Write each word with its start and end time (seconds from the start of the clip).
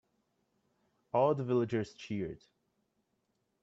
All 1.13 1.35
the 1.35 1.43
villagers 1.43 1.93
cheered. 1.93 2.41